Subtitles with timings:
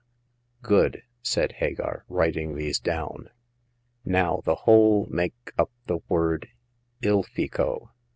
[0.63, 3.29] "Good!" said Hagar, writing these down."
[4.03, 7.91] Now, the whole make up the word * Ilfico.'